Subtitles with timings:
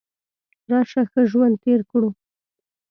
[0.71, 2.09] راشه ښه ژوند تیر کړو.